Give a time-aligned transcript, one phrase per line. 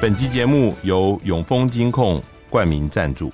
[0.00, 3.30] 本期节目由永丰金控冠名赞助，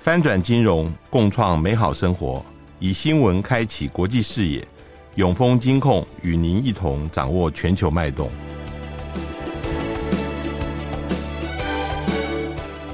[0.00, 2.44] 翻转金融，共创美好生活，
[2.80, 4.66] 以新闻开启国际视野。
[5.14, 8.28] 永丰金控与您一同掌握全球脉动。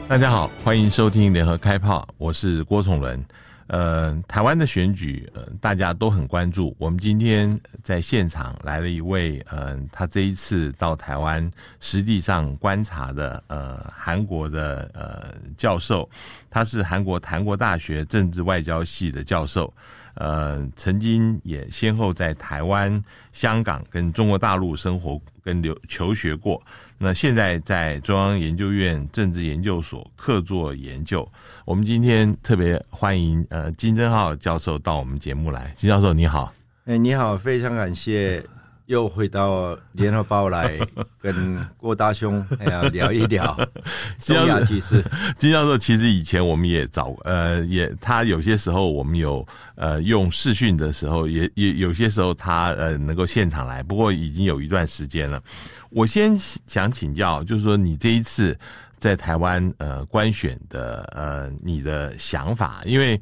[0.06, 3.18] 大家好，欢迎收听联合开炮，我是郭崇伦。
[3.66, 6.76] 呃，台湾的选举，呃，大家都很关注。
[6.78, 16.08] 我们今天在现场来了一位，呃，他这一次到台湾实地上观察的，呃，韩国的呃教授，
[16.50, 19.72] 他是韩国檀国大学政治外交系的教授，
[20.14, 26.60] 呃，曾经也先后在台湾、香港跟中国大陆生活跟留求学过。
[26.96, 31.28] 那现在在中央研究院政治研究所客座研究。
[31.64, 35.72] 我们今天特别欢迎呃金正浩教授到我们节目来。
[35.76, 36.52] 金教授你好，
[36.84, 38.42] 哎你好，非常感谢
[38.86, 40.78] 又回到联合报来
[41.20, 43.56] 跟郭大兄 哎呀聊一聊
[44.20, 45.02] 中亚局势。
[45.38, 55.42] 金教授其实以前我们也找呃也他有些时候我们有呃用视讯的时候也也有些时候他呃能够现场来，不过已经有一段时间了。
[55.90, 58.58] 我先想请教，就是说你这一次
[58.98, 63.18] 在台湾呃官选的呃你的想法，因为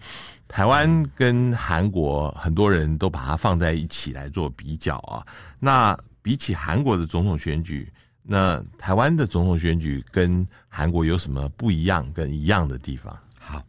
[0.53, 5.27] 台湾跟韩国很多人都把它放在一起来做比较啊。
[5.59, 7.91] 那比起韩国的总统选举，
[8.23, 13.19] 那台湾的总统选举跟韩国有什么不一样跟一样的地方？
[13.39, 13.63] 好，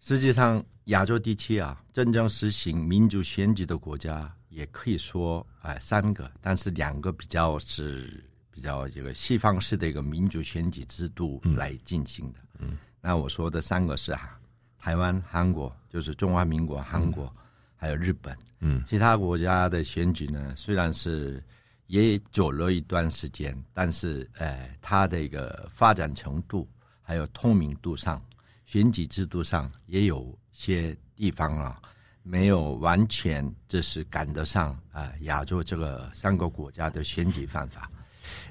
[0.00, 4.32] 实际上亚洲地区啊，真正实行民主选举的国家。
[4.48, 12.40] 也可以说，哎，三个，但是两个比较是比较这个西方式的一个民主选举制度来进行的。
[12.58, 14.36] 嗯，那我说的三个是哈，
[14.80, 17.42] 台湾、韩国，就是中华民国、韩国，嗯、
[17.76, 18.36] 还有日本。
[18.60, 21.42] 嗯，其他国家的选举呢，虽然是
[21.86, 26.66] 也走了一段时间，但是，呃，它的一个发展程度
[27.02, 28.22] 还有透明度上，
[28.64, 31.80] 选举制度上也有些地方啊。
[32.22, 37.90] 没有完全就是赶得上啊亚洲这个三个国家的选举方法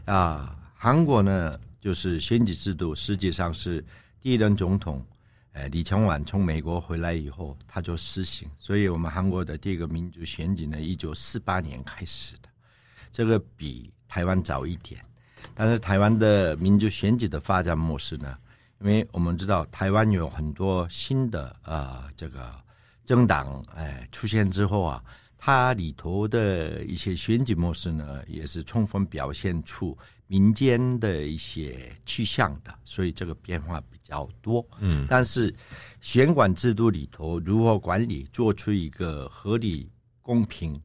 [0.06, 0.58] 啊。
[0.74, 3.80] 韩国呢，就是选举制度实际上是
[4.20, 5.06] 第一任总统
[5.54, 12.50] 呃李承晚从美国回来以后他就实行，所以我们韩国的第一个民主选举呢，一九四八年开始的，
[13.12, 15.04] 这个比台湾早一点。
[15.54, 18.38] 但是台湾的民主选举的发展模式呢，
[18.80, 22.54] 因为我们知道台湾有很多新的啊、呃、这个。
[23.06, 25.04] 政党哎出现之后啊，
[25.40, 34.64] 它里头的一些选举模式呢，也是充分表现出民间的一些趋向的，所以这个变化比较多。
[34.80, 35.56] 嗯，但是
[36.02, 39.90] 选管制度里头如何管理，做出一个合理、
[40.22, 40.80] 公平，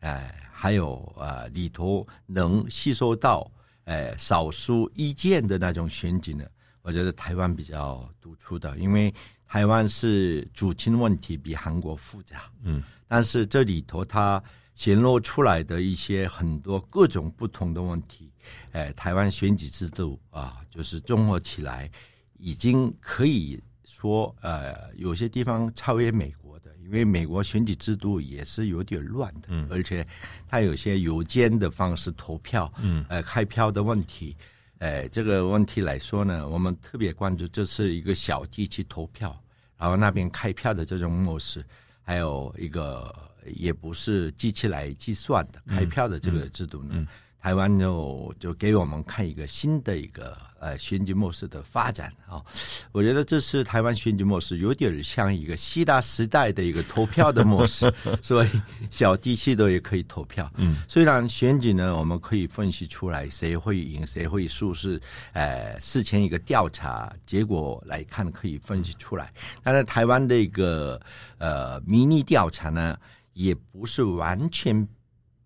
[0.00, 3.48] 哎，还有啊里头能吸收到
[3.84, 6.44] 哎少数意见的那种选举呢，
[6.80, 9.12] 我觉得台湾比较突出的，因为。
[9.50, 14.40] 台湾是主权问题比韩国复杂，嗯，但是这里头它
[14.74, 18.30] 显露出来的一些很多各种不同的问题，
[18.70, 21.90] 哎，台湾选举制度啊，就是综合起来，
[22.38, 30.06] 已经可以说，呃，有些地方超越美国的，因为美国选举制度也是有点乱的，嗯，而且
[30.46, 34.36] 它有些邮件的方式投票，嗯，呃，开票的问题。
[34.78, 39.36] 哎，这个问题来说呢，我们特别关注这是一个小地区投票，
[39.76, 41.64] 然后那边开票的这种模式，
[42.08, 43.14] 还有一个
[43.44, 47.06] 也不是机器来计算的开票的这个制度呢。
[47.40, 52.42] 台湾就就给我们看一个新的一个呃选举模式的发展啊，
[52.90, 58.48] 我觉得这次台湾选举模式有点像一个希腊时代的一个投票的模式， 所以
[58.90, 60.50] 小地区都也可以投票。
[60.56, 65.00] 嗯，虽然选举呢，我们可以分析出来谁会赢谁会输是
[65.32, 69.32] 呃事前一个调查结果来看可以分析出来，
[69.62, 71.00] 但是台湾的一个
[71.38, 72.98] 呃民意调查呢，
[73.32, 74.86] 也不是完全。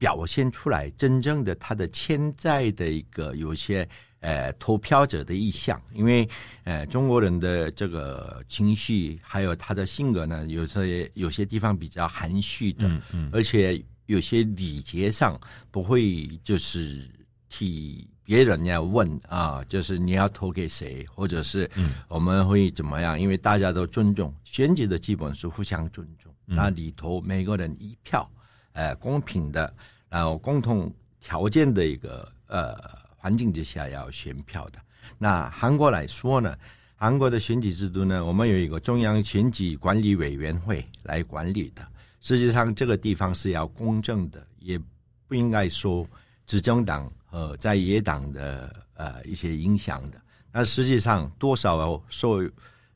[0.02, 3.88] 表现出来真正的他的潜在的一个有些
[4.18, 6.28] 呃投票者的意向，因为
[6.64, 15.40] 呃中国人的这个情绪还有他的性格呢，有些有些地方比较含蓄的，嗯嗯，而且有些礼节上
[15.70, 17.08] 不会就是
[17.48, 21.70] 替别人要问啊，就是你要投给谁，或者是
[22.08, 23.20] 我们会怎么样？
[23.20, 28.28] 因为大家都尊重选举的基本是互相尊重，那里头每个人一票，
[28.72, 29.72] 呃公平的。
[30.08, 32.78] 然后共同条件的一个呃
[33.16, 34.78] 环境之下要选票的。
[35.16, 36.54] 那韩国来说呢，
[36.96, 41.82] 韩国的选举制度呢，我们有一个中央选举管理委员会来管理的。
[42.20, 44.78] 实际上，这个地方是要公正的，也
[45.26, 46.06] 不应该说
[46.46, 50.20] 执政党和在野党的呃一些影响的。
[50.52, 52.42] 那实际上多少受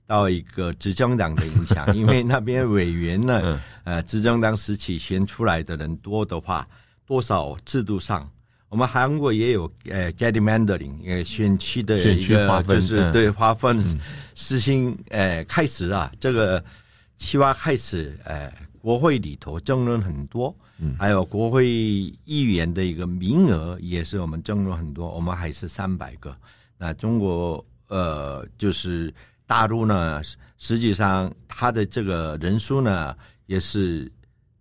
[0.06, 6.66] 到一个执政党的影响，因为那边委员呢， 呃，执政党时期选出来的人多的话，
[7.06, 8.28] 多少制度上。
[8.68, 13.80] 我们韩国也有呃 gerrymandering 呃选区的一个就是对划分
[14.34, 16.62] 实行呃开始啊，这个
[17.16, 18.52] 七八开始呃
[18.82, 20.54] 国会里头争论很多，
[20.98, 26.36] 还有国会议员的一个名额也是我们争论很多，我们还是三百个。
[26.76, 29.14] 那中国呃就是
[29.46, 30.20] 大陆呢，
[30.58, 33.16] 实际上它的这个人数呢
[33.46, 34.10] 也是。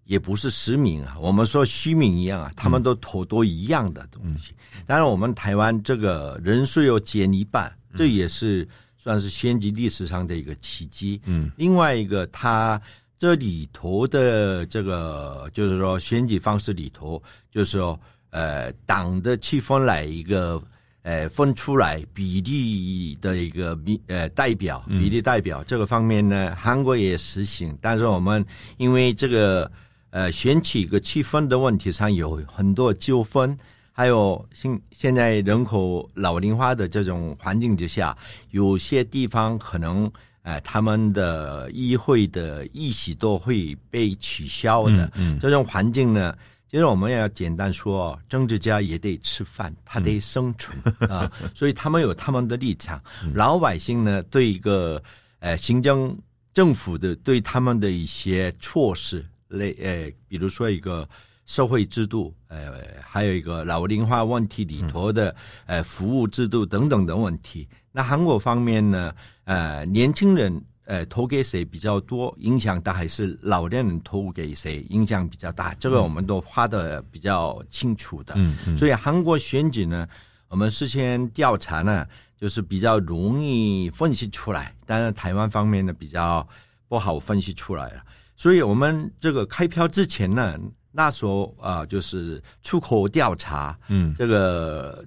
[0.08, 4.54] 也不是实名啊，我们说虚名一样啊，他们都投多一样的东西。
[4.86, 11.20] 当然，我们台湾这个人数又减一半，这也是算是选举历史上的一个奇迹。
[11.26, 12.80] 嗯，另外一个，它
[13.18, 18.00] 这里头的这个就是说选举方式里头，就是说
[18.30, 20.62] 呃党的气氛来一个
[21.06, 29.72] 呃分出来比例的一个比呃代表比例代表这个方面呢，韩国也实行，但是我们因为这个。
[30.12, 33.58] 呃，选取一个气氛的问题上有很多纠纷，
[33.92, 38.18] 还有现现在人口老龄化的这种环境之下，
[38.52, 40.10] 有些地方可能
[40.44, 45.04] 呃他们的议会的议席都会被取消的。
[45.16, 46.34] 嗯，嗯这种环境呢，
[46.70, 53.02] 其实我们要简单说，政治家也得吃饭，他得生存、嗯、啊， 所以他们有他们的立场。
[53.24, 55.02] 嗯、老百姓呢，对一个
[55.40, 56.18] 呃行政
[56.54, 59.26] 政府的对他们的一些措施。
[59.50, 61.08] 类呃，比如说一个
[61.46, 65.34] 社会制度，呃，还有一个老龄化问题里头的
[65.68, 67.68] 呃服务制度等等的问题。
[67.92, 69.14] 那韩国方面呢，
[69.46, 75.74] 呃，年轻人呃投给谁比较多，影响大还是老年人投给谁影响比较大？
[75.76, 78.34] 这个我们都画的比较清楚的。
[78.38, 78.78] 嗯嗯。
[78.78, 80.08] 所以韩国选举呢，
[80.48, 82.06] 我们事先调查呢，
[82.38, 86.48] 就是比较容易分析出来，但是台湾方面呢，比较
[86.88, 88.04] 不好分析出来了。
[88.36, 90.60] 所以我们这个开票之前呢，
[90.92, 95.04] 那时候啊，就是出口调查，嗯，这个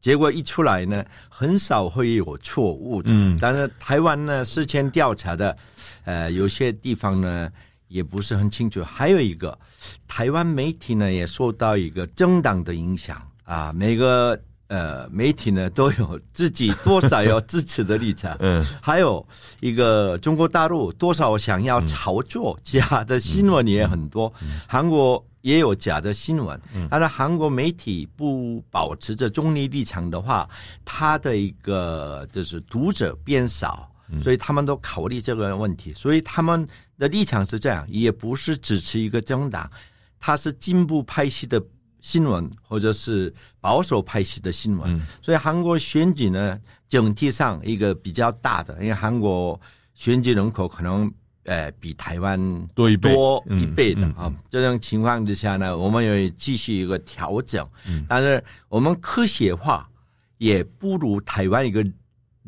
[0.00, 3.10] 结果一出来呢，很少会有错误的。
[3.12, 5.56] 嗯，但是台湾呢，事前调查的，
[6.04, 7.50] 呃，有些地方呢
[7.88, 8.82] 也不是很清楚。
[8.82, 9.58] 还有一个，
[10.06, 13.20] 台湾媒体呢也受到一个政党的影响。
[13.44, 14.38] 啊，每个。
[14.70, 19.26] 呃，媒体呢都有自己多少要支持的立场， 嗯，还有
[19.60, 24.30] 一个中国大陆多少想要炒作假的新闻也很多，
[24.66, 30.48] 韩国也有假的新闻，但是韩国媒体不保持着中立立场的话，
[30.84, 33.90] 他的一个就是读者变少，
[34.22, 36.66] 所以他们都考虑这个问题，所以他们
[36.98, 39.70] 的立场是这样，也不是支持一个政党，
[40.18, 41.62] 他是进步派系的。
[42.00, 46.56] 新闻或者是保守派系的新闻，嗯、所以韩国选举呢，
[46.88, 49.60] 整体上一个比较大的，因为韩国
[49.94, 51.12] 选举人口可能
[51.48, 52.38] 呃比台湾
[52.74, 54.32] 多一倍多一倍的啊。
[54.48, 57.66] 这种情况之下呢，我们要继续一个调整。
[57.86, 59.88] 嗯、但是我们科学化
[60.36, 61.84] 也不如台湾一个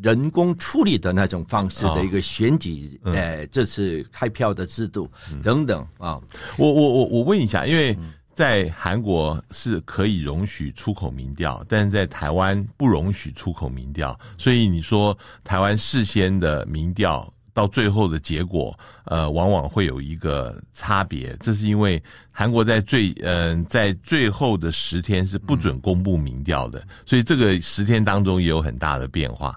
[0.02, 5.10] 人工处理的那种方式的一个选举，呃，这次开票的制度
[5.42, 6.20] 等等啊。
[6.56, 7.96] 我我我我问一下，因为。
[8.32, 21.36] 在韩国是可以容许出口民调，但是在台湾不容许出口民调，所以你说台湾事先的民调到最后的结果，呃，往往会有一个差别。
[21.40, 29.54] 这是因为韩国在最嗯、呃，在最后的十天是不准公布民调的，所以这个十天当中也有很大的变化。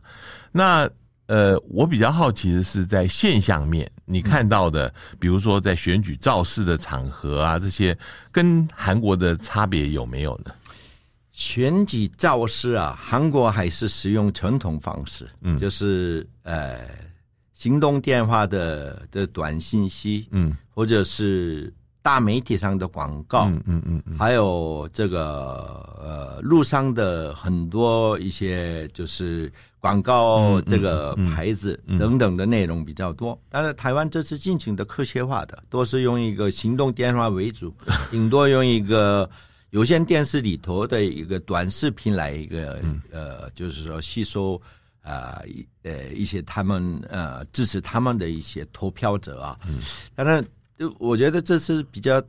[0.51, 0.89] 那
[1.27, 7.97] 呃，我比较好奇的是，在现象面你看到的，嗯、比如说在选举造势的场合啊，这些
[8.31, 10.51] 跟韩国的差别有没有呢？
[11.31, 16.81] 选举造势啊，韩国还是使用传统方式，嗯，就是呃，
[17.63, 24.17] 行动电话的的短信息，嗯，或者是大媒体上的广告，嗯嗯嗯，嗯。
[24.17, 29.49] 还有这个呃路上的很多一些就是。
[29.83, 37.75] 广告这个牌子等等的内容比较多，但是台湾这次进行的科学化的，都是用一个行动电话为主，
[38.09, 39.29] 顶多用一个
[39.71, 42.79] 有线电视里头的一个短视频来一个
[43.11, 44.57] 呃，就是说吸收
[45.03, 45.39] 啊
[45.83, 49.79] 呃一些他们呃支持他们的一些投票者啊，嗯
[50.15, 50.43] 当然
[50.79, 52.19] 就我觉得这次比较。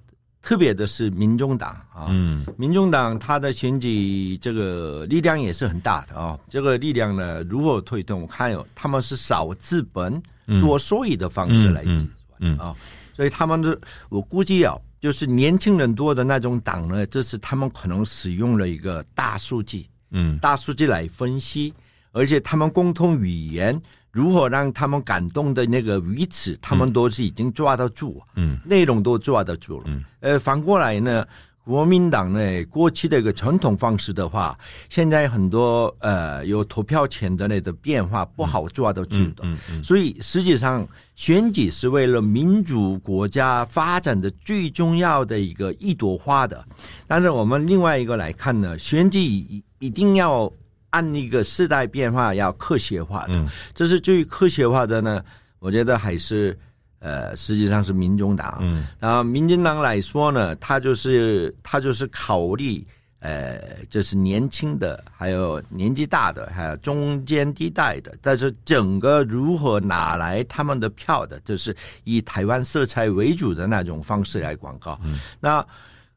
[0.46, 6.38] 特别的是民众党啊，嗯，民众党他的选举这个力量也是很大的啊。
[6.50, 8.20] 这个力量呢，如何推动？
[8.20, 10.22] 我看有他们是少资本
[10.60, 12.06] 多收益的方式来计
[12.38, 12.76] 算啊，
[13.16, 21.72] 所以他们的我估计啊，就是年轻人多的那种党呢，这是他们可能使用了一个大数据，嗯，大数据来分析，
[22.14, 23.78] 而且他们共同语言
[24.10, 31.26] 如何让他们感动的那个语词，他们都是已经抓得住，嗯，内容都抓得住了，嗯，呃，反过来呢。
[31.66, 34.54] 国民党呢，过去的一个传统方式的话，
[34.90, 46.62] 现在很多呃有投票权的那个变化不好抓得住的，嗯嗯嗯嗯、所以实际上选举是为了民主国家发展的最重要的一个一朵花的。
[47.06, 50.52] 但是我们另外一个来看呢，选举一一定要
[50.94, 55.22] 按一个时代变化要科学化的，嗯、这是最科学化的呢，
[55.58, 56.56] 我觉得还是。
[57.04, 58.56] 呃，实际上是民众党。
[58.62, 62.82] 嗯，然后民进党来说呢，他就是他就是考虑，
[63.18, 63.60] 呃，
[63.90, 68.16] 就是年轻的，还有年纪大的，还有中间地带的。
[68.22, 74.98] 但是整个如何拿来他们的票的，就是以台湾色彩为主的那种方式来广告。
[75.04, 75.62] 嗯，那。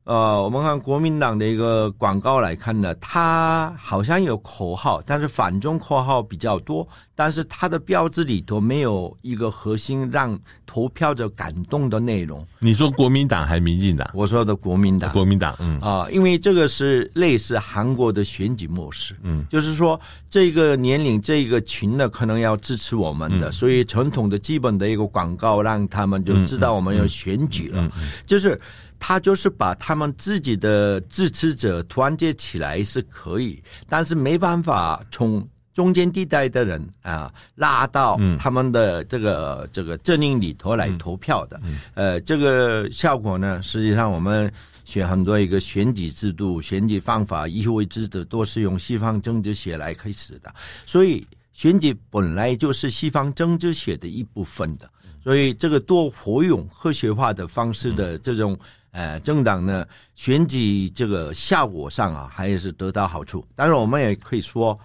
[0.07, 12.47] 呃，我们看国民党的一个广告来看呢，它好像有口号，但是反中口号比较多，但是它的标志里头没有一个核心让投票者感动的内容。
[12.59, 14.09] 你说国民党还是民进党？
[14.13, 19.99] 我说的国民党，国民党，嗯啊、呃，因为这个是类似韩国的选举模式，嗯，就是说
[20.29, 27.91] 这个年龄这个群呢，可能要支持我们的，嗯、所以传统的基本的一个广告让他们就知道我们要选举了，
[28.25, 28.57] 就是。
[28.99, 41.59] 他就是把他们自己的支持者团结起来是可以，但是没办法从中间地带的人啊拉到他们的这个、嗯、这个阵营里头来投票的。
[41.63, 44.51] 嗯嗯、呃，这个效果呢，实际上我们
[44.83, 50.51] 学很多一个选举制度、选举方法、议会制度都是用西方政治学来开始的，
[50.83, 51.23] 所以
[51.53, 54.89] 选举本来就是西方政治学的一部分的，
[55.23, 58.57] 所以这个多活用科学化的方式的这种。
[58.97, 63.45] 呃，政党呢，选举这个效果上啊，还是得到好处。
[63.55, 64.75] 当然，我们也可以说，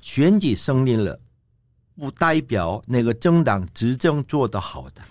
[0.00, 1.20] 选举胜利了，
[1.94, 5.02] 不代表那个政党执政做得好的。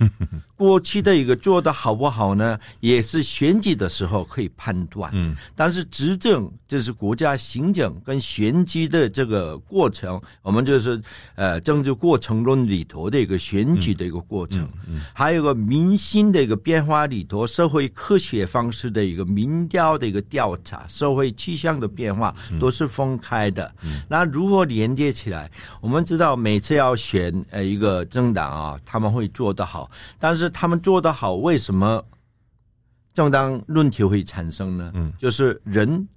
[0.57, 5.11] 过去的一个做的好不好呢，也是选举的时候可以判断。
[5.13, 10.99] 嗯，但是执政就是国家行政跟选举的这个过程，我们就是
[11.35, 14.63] 呃政治过程中里头的一个选举的一个过程。
[14.87, 23.71] 嗯，嗯，还有个民心的一个变化里头，社会科学方式的一个民调的一个调查，社会气象的变化都是分开的。
[23.83, 25.51] 嗯，那如何连接起来？
[25.79, 29.87] 我们知道每次要选呃一个政党啊，他们会做得好，
[30.17, 30.46] 但是。
[30.49, 32.03] 他们做得好，为什么
[33.13, 34.91] 正当论题会产生呢？
[34.93, 36.07] 嗯，就是人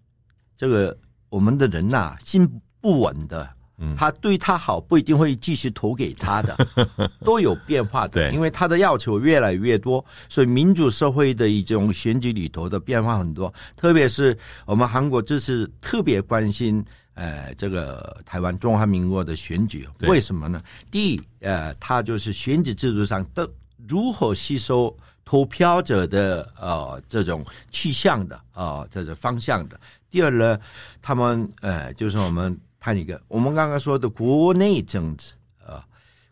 [0.56, 0.96] 这个
[1.28, 2.46] 我们的人呐、啊，心
[2.80, 6.54] 不稳的，嗯，他对他好不一定会继续投给他的，
[7.24, 8.14] 都有变化的。
[8.14, 13.52] 对，因为他的要求越来越多，所以民主社会的一种选举里头的变化很多。
[13.76, 16.84] 特别是我们韩国这次特别关心，
[17.14, 20.62] 呃，这个台湾中华民国的选举，为什么呢？
[20.90, 23.48] 第一，呃，他就是选举制度上的。
[23.90, 29.78] 如何吸收投票者的呃这种去向的啊、这种方向的？
[30.08, 30.56] 第二呢，
[31.02, 35.34] 他们呃就是我们谈一个我们刚刚说的国内政治
[35.66, 35.84] 啊、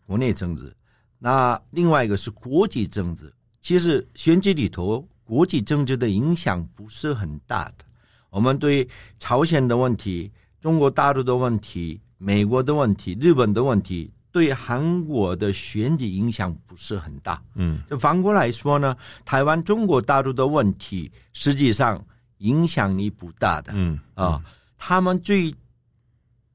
[0.07, 0.73] 国内政治。
[1.17, 3.31] 那另外一个是国际政治。
[3.59, 7.83] 其实选举里头国际政治的影响不是很大的。
[8.29, 8.87] 我们对
[9.19, 14.09] 朝鲜的问题、中国大陆的问题、美国的问题、日本的问题。
[14.31, 18.95] 对韩国的选举影响不是很大，嗯，就反过来说呢，
[19.25, 21.99] 台湾、中国大陆的问题实际上
[22.37, 24.39] 影响力不大的，嗯啊，
[24.77, 25.51] 他们最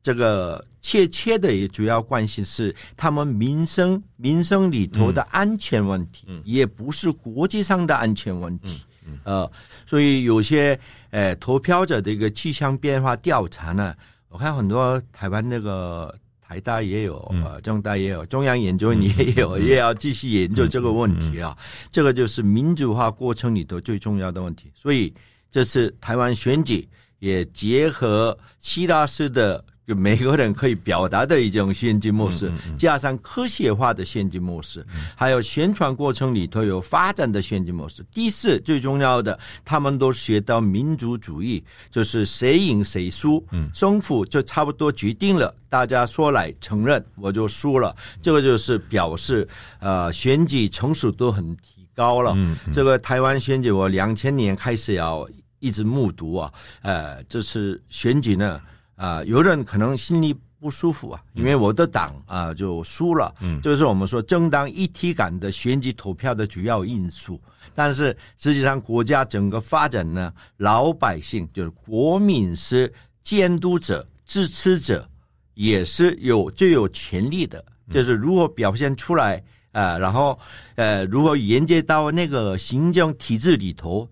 [0.00, 9.50] 这个切切的也主要关心是他们民生民生里头的安全问题，嗯，也不是国际上的安全问题，嗯，呃，
[9.84, 10.78] 所以有些
[11.10, 13.92] 呃投票者的一个气象变化调查呢，
[14.28, 16.14] 我看很多台湾那个。
[16.46, 21.56] 台大也有，呃，中大也有，中央研究院也有，也要继续研究这个问题啊。
[21.90, 24.70] 这个就是民主化过程里头最重要的问题。
[24.74, 25.12] 所以
[25.50, 26.86] 这次台湾选举
[27.18, 29.64] 也结合希腊式的。
[29.86, 38.02] 就每个人可以表达的一种选举模式，加上科学化的选举模式，还有宣传过程里头有发展的选举模式。
[38.10, 49.46] 第四，最重要的，他们都学到民族主义，就是谁赢谁输，胜负就差不多决定了，大家说来承认我就输了，这个就是表示
[49.80, 52.34] 呃选举成熟度很提高了。
[52.72, 58.58] 这个台湾选举我两千年开始要一直目睹啊，呃，这次选举呢。
[58.96, 67.40] 啊、呃，有人可能心里不舒服啊，因为我的党啊、呃、就输了，嗯，就是我们说政党一体感的选举投票的主要因素。
[67.74, 72.90] 但是实际上，国家整个发展呢，老百姓就是国民是
[73.22, 75.06] 监督者、支持者，
[75.54, 79.36] 也是有最有权利的，就是如何表现出来
[79.72, 80.38] 啊、呃，然后
[80.76, 84.08] 呃，如何连接到那个行政体制里头，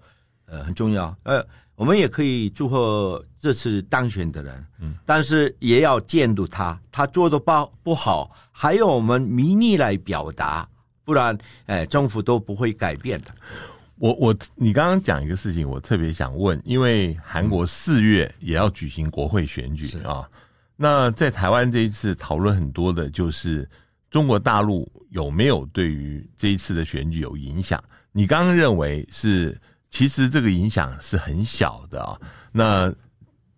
[0.46, 1.46] 呃，很重要，呃。
[1.74, 10.68] 我们也可以祝贺这次当选的人，嗯，但是也要监督他，他做的不不好，还有我们民意来表达，
[11.02, 11.36] 不然，
[11.66, 13.28] 哎，政府都不会改变的。
[13.96, 20.28] 我我，你刚刚讲一个事情，我特别想问，因为韩国四月也要举行国会选举啊，
[20.76, 23.68] 那在台湾这一次讨论很多的就是
[24.10, 27.82] 中国大陆有没有对于这一次的选举有影响？
[28.12, 29.58] 你刚刚认为是？
[29.92, 32.18] 其实这个影响是很小的啊。
[32.50, 32.92] 那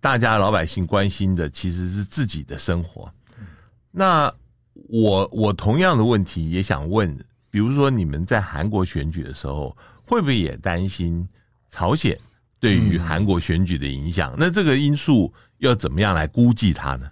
[0.00, 3.10] 大家老百姓关心的其实是自己的生活。
[3.90, 4.30] 那
[4.88, 7.16] 我我同样的问题也想问，
[7.48, 9.74] 比如说你们在韩国选举的时候，
[10.04, 11.26] 会不会也担心
[11.70, 12.18] 朝鲜
[12.58, 14.34] 对于韩国选举的影响？
[14.36, 17.08] 那这个因素要怎么样来估计它呢？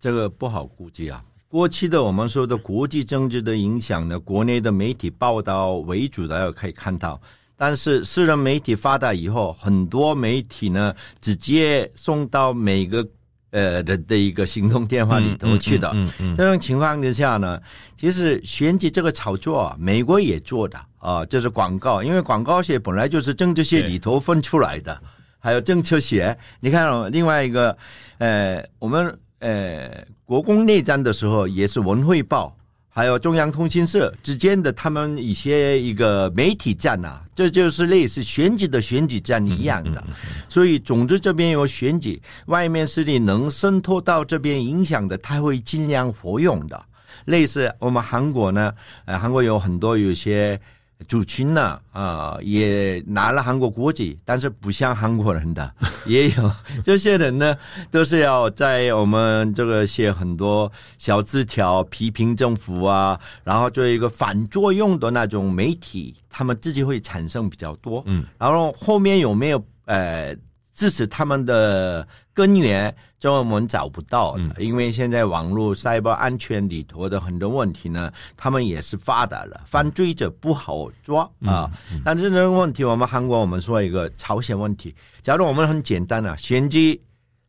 [0.00, 1.22] 这个不好估计啊。
[1.48, 7.20] 过去的我们说的国际政治的影响呢，国内的媒体报道为主的，可以看到。
[7.56, 13.06] 但是私人媒体发达以后，很多媒体呢直接送到每个
[13.50, 15.90] 呃人的一个行动电话里头去的。
[15.94, 17.60] 嗯嗯，这种情况之下呢，
[17.96, 25.00] 其实选举这个炒作啊，美国也做的啊，就是广告，因为广告学本来就是政治学里头分出来的，
[25.38, 26.36] 还有政策学。
[26.60, 27.76] 你看哦，另外一个
[28.18, 32.55] 呃，我们呃国共内战的时候也是文汇报。
[32.96, 40.02] 还有中央通讯社之间的他们一些一个媒体站啊，这就是类似选举的选举战一样的。
[40.48, 46.82] 所以总之这边有选举，外面势力能渗透到这边影响的，他会尽量活用的。
[47.26, 48.72] 类似我们韩国呢，
[49.04, 50.58] 呃，韩国有很多有些。
[51.06, 55.74] 主群呢，啊，也拿了韩国国籍，但是不像韩国人的，
[56.08, 56.50] 也有。
[56.82, 57.54] 这些人呢，
[57.90, 70.34] 都是要在我们这个写很多小字条批评政府啊，然后做一个反作用的那种媒体，他们自己会产生比较多，嗯，然后后面有没有呃
[70.72, 72.94] 支持他们的根源？
[73.18, 81.68] 这我们找不到的，因为现在网络 cyber 安全里头的很多问题呢，他们也是发达了，犯罪者不好抓啊。
[82.04, 84.94] 但是这个问题，我们韩国我们说一个朝鲜问题。
[85.22, 87.02] 假如我们很简单啊，选举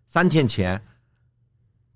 [0.08, 0.82] 三天前，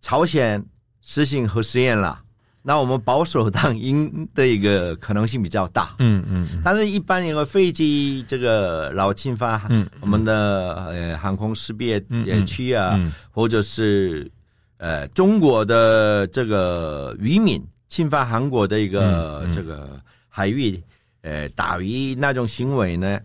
[0.02, 0.64] 朝鲜
[1.02, 2.22] 实行核试验了。
[2.64, 14.30] 那我们保守党赢的一个可能性比较大，嗯嗯，但是一般因为飞机这个老侵犯，嗯，我们的呃航空识别园区啊，嗯嗯、或者是
[14.78, 20.80] 呃中国的这个渔民侵犯韩国的一个这个海域，
[21.22, 23.20] 呃打鱼那种行为呢，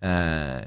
[0.00, 0.64] 呃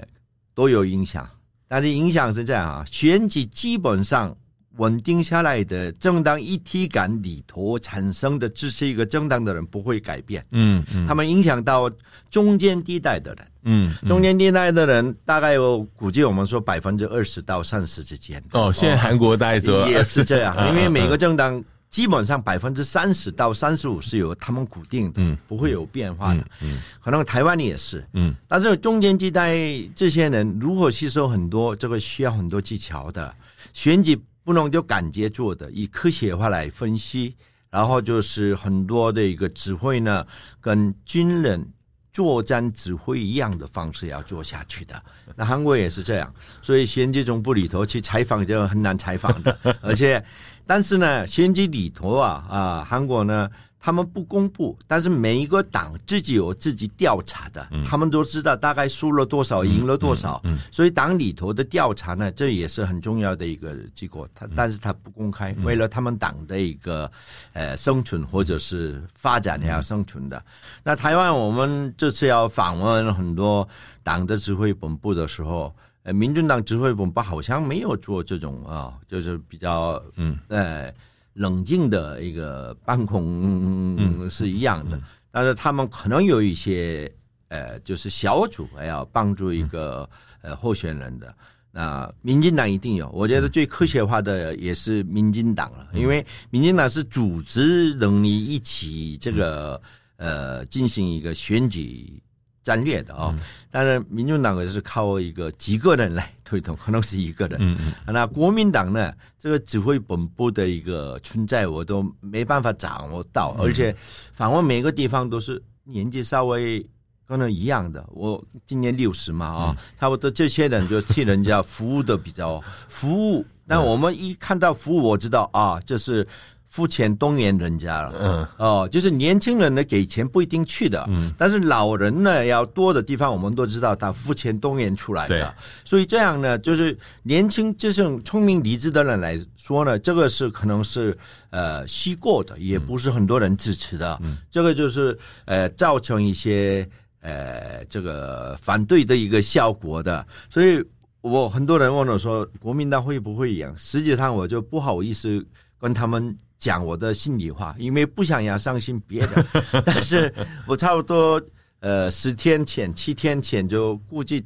[0.53, 1.27] 都有影响，
[1.67, 4.35] 但是影响是这样啊，选举基本上。
[4.77, 11.91] 稳定下来的政党一体感里头产生的支持一个政党的人不会改变，嗯嗯，他们影响到
[12.29, 18.41] 中间地带的人，嗯，中间地带的人大概有估计我们说百分之二十到三十之间。
[18.53, 19.57] 哦，现在韩国大概
[19.89, 29.57] 也是这样，因为每个政党基本上百分之三十到三十五是由他们固定的，嗯，不会有变化的，嗯，可能台湾也是，嗯，但是中间地带
[29.93, 33.35] 这些人如何吸收很多，这个需要很多技巧的
[33.73, 34.17] 选举。
[34.43, 37.35] 不能就感觉做的，以科学化来分析，
[37.69, 40.25] 然后就是很多的一个指挥呢，
[40.59, 41.65] 跟军人
[42.11, 45.01] 作战指挥一样的方式要做下去的。
[45.35, 50.23] 那韩国也是这样，所以先机总部里头去采访就很难采访的， 而且，
[50.65, 53.49] 但是呢，先机里头啊啊，韩国呢。
[53.83, 64.29] 他们不公布，但是每一个党自己有自己调查的，嗯、他们都知道大概输了多少，赢了多少，嗯嗯嗯、所以党里头的调查呢，这也是很重要的一个结果。
[64.35, 67.11] 他但是他不公开，嗯、为了他们党的一个
[67.53, 70.37] 呃生存或者是发展要生存的。
[70.37, 70.43] 嗯、
[70.83, 73.67] 那台湾我们这次要访问很多
[74.03, 80.93] 党的指挥本部的时候，呃，民进党指挥本部好像没有做这种啊，就是比较嗯呃。
[81.33, 87.11] 冷静的一个半空是一样的，但是他们可能有一些
[87.47, 90.09] 呃，就是小组要帮助一个
[90.41, 91.33] 呃候选人的。
[91.73, 99.81] 那民进党一定有，我觉得最科学化的也是民进党了，因为民进党是组织能力一起这个
[100.17, 102.21] 呃进行一个选举
[102.63, 103.33] 战略的哦。
[103.37, 107.57] 嗯、但是民主党也是靠一个几个人来推动， 可能是一个人。
[107.61, 108.13] 嗯嗯。
[108.13, 113.95] 那国民党呢，这个指挥本部的一个存在，我都没办法掌握到，嗯、而且
[114.33, 116.85] 访问每个地方都是年纪稍微
[117.27, 118.05] 可能一样的。
[118.11, 123.45] 我今年六十嘛啊，嗯、差不多这些人就替人家服务的比较服务。
[123.65, 126.27] 那我们一看到服务，我知道啊，这是。
[126.71, 135.45] 付钱动员人家了，嗯，哦，就是年轻人呢给钱不一定去的，嗯，但是老人呢要多的地方，我们都知道他付钱动员出来的，对，
[135.83, 141.17] 所以这样呢，就是年轻就是聪明理智的人来说呢，这个是可能是
[141.49, 146.87] 呃虚过的，也不是很多人支持的，嗯，这个就是呃造成一些
[147.19, 150.81] 呃这个反对的一个效果的，所以
[151.19, 153.69] 我很多人问我说国民党会不会赢？
[153.75, 155.45] 实际上我就不好意思
[155.77, 156.33] 跟他们。
[156.61, 159.29] 讲我的心里话，因为不想要伤心别人。
[159.83, 160.33] 但是
[160.67, 161.41] 我差不多
[161.79, 164.41] 呃十天前、七天前就估计，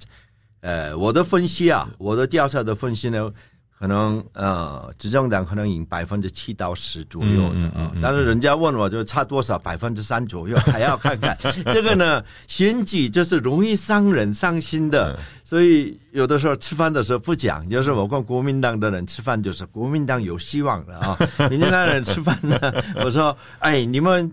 [0.61, 3.31] 呃我的分析啊，我的调查的分析呢。
[3.77, 11.37] 可能呃，执政党可能赢百分之七到十左右的啊，嗯嗯嗯、但是人家问我就差多少，百分之三左右，还要看看
[11.73, 12.23] 这个呢。
[12.47, 21.17] 选举就是容易伤人伤心的，嗯、所以有的时候吃饭的时候不讲，就是我跟国民党的人吃饭，就是国民党有希望了啊。
[21.51, 22.57] 民进党人吃饭呢，
[23.03, 24.31] 我说哎，你们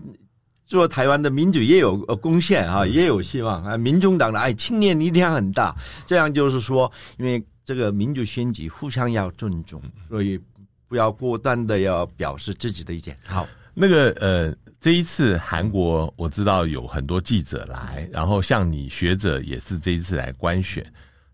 [0.65, 3.75] 做台湾的民主也有贡献啊，也有希望啊。
[3.75, 5.75] 民众党的哎，青年力量很大，
[6.07, 7.43] 这样就是说，因为。
[7.65, 10.39] 这个民主选举互相要尊重，所以
[10.87, 13.17] 不要过端的要表示自己的意见。
[13.25, 20.85] 好，那个呃，这一次韩国我知道有很多记者来，然后像你学者也是这一次来观选。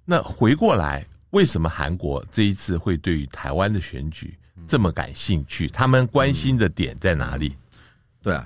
[0.06, 4.38] 那回过来，为什么韩国这一次会对于台湾的选举
[4.68, 5.68] 这么感兴趣？
[5.68, 7.56] 他们关心的点在哪里？
[8.22, 8.46] 对啊。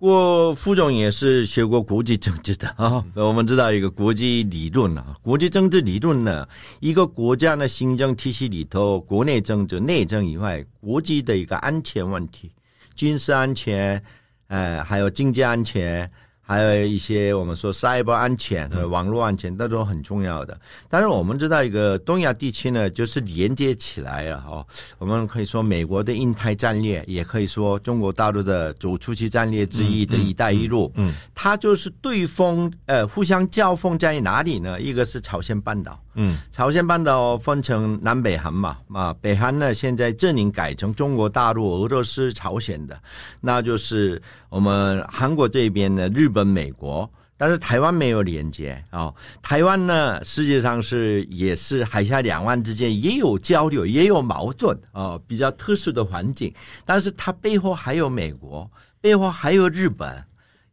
[0.00, 6.48] 我副总也是学过国际政治的啊，我们知道一个国际理论啊，国际政治理论呢，
[6.80, 12.50] 一个国家的行政体系里头，国内政治、内政以外，国际的一个安全问题，
[12.94, 14.02] 军事安全，
[14.48, 16.10] 呃，还有经济安全。
[16.50, 20.60] 还有一些我们说 cyber 安全和网络安全，这都很重要的。
[20.88, 24.66] 但是我们知道一个东亚地区呢，就是连接起来了哦。
[24.98, 30.90] 我们可以说美国的印太战略，也可以说中国大陆的走出去战略之一的一带一路。
[30.96, 34.80] 嗯，它就是对锋呃互相交锋在哪里呢？
[34.80, 35.96] 一个是朝鲜半岛。
[36.14, 43.00] 嗯，朝鲜半岛分成南北韩嘛，啊，北韩呢现在阵营改成中国大陆、俄罗斯、朝鲜的，
[43.40, 49.10] 那就是我们韩国这边呢，日本、美国，但是台湾没有连接啊。
[49.40, 56.52] 台湾呢，实际上是也是海峡两岸之间也有交流，也有矛盾啊，比较特殊的环境，
[56.84, 60.22] 但是它背后还有美国，背后还有日本，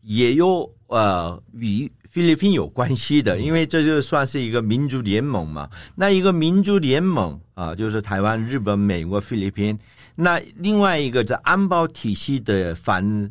[0.01, 1.89] 也有呃与。
[2.09, 5.69] 菲律宾有关系的，因为这就算是一个民族联盟嘛。
[5.93, 9.77] 那一个民族联盟啊，就是台湾、日本、美国、菲律宾。
[10.15, 13.29] 那另外一个在安保体系的反，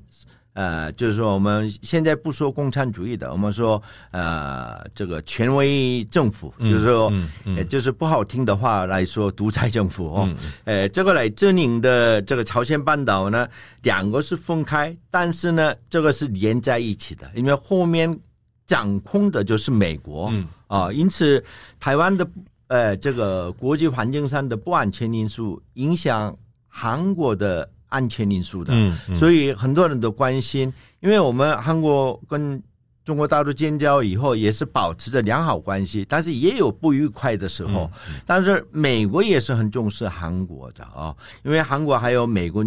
[0.56, 10.28] 呃，就是说我们现在不说共产主义的，我们说呃这个权威政府，就是说，嗯嗯嗯、就是不好听的话来说，独裁政府哦。
[10.30, 13.46] 嗯、呃，这个来证明的这个朝鲜半岛呢，
[13.82, 18.18] 两个是分开，但是呢，这个是连在一起的，因为后面。
[18.66, 21.40] 掌控的就是美国，嗯啊，因此
[21.78, 22.28] 台湾的
[22.66, 32.62] 呃这个国际环境上的不安全因素影响韩国的安全因素的，嗯，嗯，所以很多人都关心，因为我们韩国跟
[33.04, 42.64] 中国大陆建交以后也是保持着良好关系，但是也有不愉快的时候，嗯，但是美国也是很重视韩国的啊，因为韩国还有美国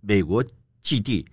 [0.00, 0.44] 美国
[0.82, 1.24] 基地，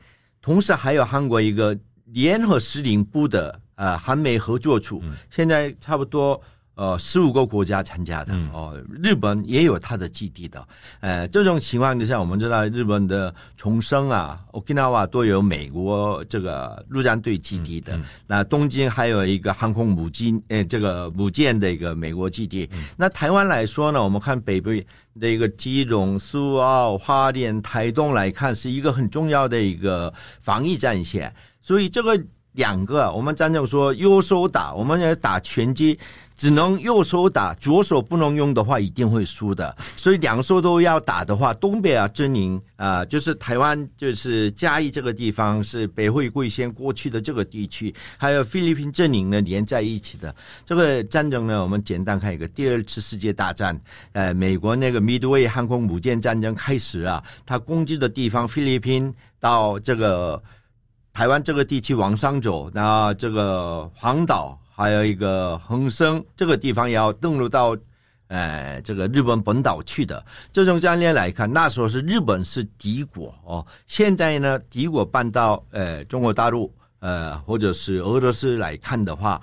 [0.41, 3.59] 同时还有韩国一个联合司令部的。
[3.75, 5.01] 呃，韩美合作处。
[5.31, 6.39] 现在差不多
[6.75, 10.67] 呃十五个国家参加的哦，日本也有它的基地的。
[11.01, 17.99] 呃，这种情况之下，我们知道日本的重生啊、Okinawa 都有美国这个陆战队基地的。
[18.25, 22.69] 那东京还有一个航空母舰，呃，这个母舰的一个美国基地。
[22.97, 24.69] 那台湾来说呢，我们看北部
[25.19, 31.33] 的一个基隆、苏澳、花莲、台东来看，是一个很重要的一个防疫战线。
[31.61, 32.19] 所以这个。
[32.53, 35.97] 两个，我们战争说优手打，我们要打拳击，
[36.35, 39.75] 只能右手打，左手不能用的话，一定会输的。
[39.95, 50.35] 所以两手都要打的话，东北啊阵营啊，就是台湾，就是嘉义这个地方是北回归线过去的这个地区，还有菲律宾阵营呢连在一起的。
[50.65, 53.79] 这个战争呢，我们简单看一个，第二次世界大战，
[54.11, 60.41] 呃，美国那个 Midway 航空母舰战争开始啊，它攻击的地方菲律宾到这个。
[61.15, 67.77] 台湾这个地区往上走，那这个黄岛还有一个恒生这个地方要登陆到。
[68.29, 73.63] 呃，这个日本本岛去的这种战略来看，那时候是日本是敌国哦。
[73.85, 79.39] 现在呢，敌国搬到呃中国大陆呃或者是俄罗斯来看的话，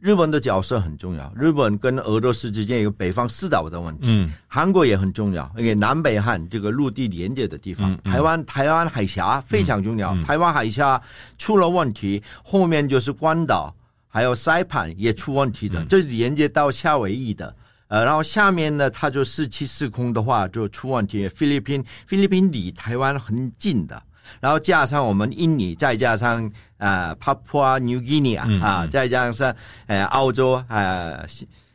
[0.00, 1.32] 日本的角色很重要。
[1.36, 10.16] 日本跟俄罗斯之间有北方四岛的问题，嗯，韩国也很重要，因为南北汉这个陆地连接的地方，嗯嗯、台湾台湾海峡非常重要。
[10.24, 11.00] 台湾海峡
[11.38, 13.72] 出了问题，后面就是关岛，
[14.16, 17.54] 还有塞盘也出问题的，这、嗯、连接到夏威夷的。
[17.88, 21.28] 呃，然后下面呢，它就四七四空的话就出问题。
[21.28, 24.02] 菲律宾，菲律宾离台湾很近的，
[24.40, 29.54] 然后加上我们印尼，再加上呃，帕普亚 New Guinea 啊，啊，再加上
[29.86, 31.22] 呃，澳洲呃，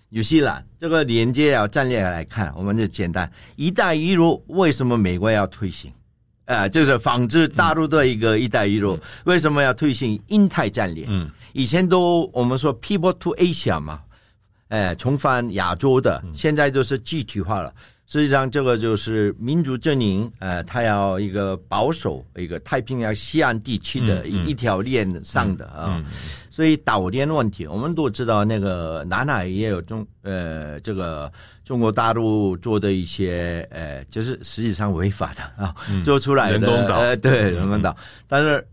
[0.09, 3.31] 纽西兰，这个连接啊战略来看，我们就简单。
[3.55, 5.91] 一带一路为什么美国要推行？
[6.45, 11.05] 呃，就是仿制大陆的一个一带一路，嗯、为什么要推行印太战略？
[11.07, 14.01] 嗯，以前都我们说 people to Asia 嘛。
[14.69, 17.73] 哎，重返亚洲的，现在就是具体化了。
[18.07, 26.01] 实际上，这个就是民主阵营，呃，他要一个保守一个太平洋西岸地区的一一条链上的啊。
[26.49, 31.29] 所以岛链问题，我们都知道，那个南海也有中呃，这个
[31.65, 37.93] 中国大陆做的一些呃，就是实际上违法的啊，做出来的人工岛，呃，对人工岛，
[38.25, 38.65] 但是。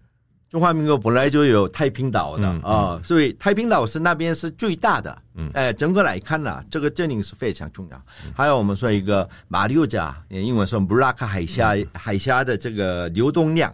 [0.50, 5.22] 中华民国本来就有太平岛的啊、所以太平岛是那边是最大的。
[5.34, 7.96] 嗯，哎，整个来看呢、啊，这个阵营是非常重要。
[8.24, 13.70] 嗯、还有我们说一个马六甲，英文说布拉克海峡，嗯、海峡的这个流动量，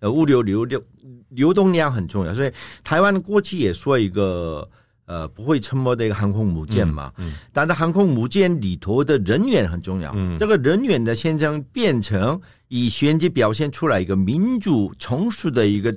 [0.00, 0.82] 呃，物流流流
[1.30, 2.34] 流动量很重要。
[2.34, 2.52] 所以
[2.84, 4.68] 台湾过去也说一个
[5.06, 7.10] 呃不会沉没的一个航空母舰嘛。
[7.16, 7.30] 嗯。
[7.30, 10.12] 嗯，但是航空母舰里头的人员很重要。
[10.14, 10.36] 嗯。
[10.38, 12.38] 这个人员的现象变成
[12.68, 15.96] 以选举表现出来一个民主成熟的一个。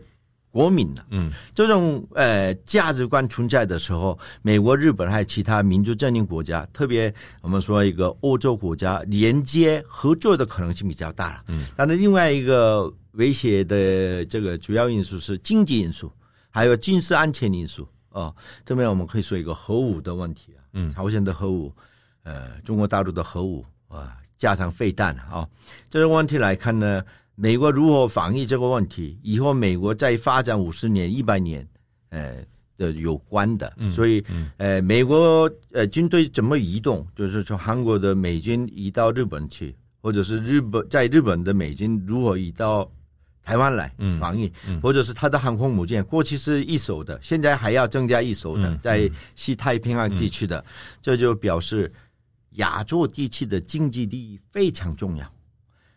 [0.51, 1.01] 国民呢？
[1.11, 7.11] 嗯，这种呃价值观存在的时候，美国、日本还有其他民主阵营国家，特别
[7.41, 11.43] 我们说一个欧洲国家，连接合作的可能性比较大了。
[11.47, 16.11] 嗯，但是另外一个威胁的这个主要因素是经济因素，
[16.49, 17.87] 还有军事安全因素。
[18.09, 18.35] 哦，
[18.65, 20.59] 这边我们可以说一个核武的问题啊。
[20.73, 21.73] 嗯，朝鲜的核武，
[22.23, 25.49] 呃，中国大陆的核武啊，加上废弹啊，哦，
[25.89, 27.01] 这个问题来看呢。
[27.41, 29.17] 美国如何防御这个问题？
[29.23, 31.67] 以后美国再发展五十年、一百年，
[32.09, 32.35] 呃
[32.77, 34.23] 的有关的，所以，
[34.57, 37.03] 呃，美国呃军队怎么移动？
[37.15, 42.87] 就是从韩国的美军移到日本去，或者是日本在日本的美军如何移到
[43.41, 44.51] 台湾来防御？
[44.79, 50.63] 或者是他的航空母舰，过去是一艘的，现在还要增加一艘的，在西太平洋地区的，
[51.01, 51.91] 这就表示
[52.51, 55.25] 亚洲地区的经济利益非常重要。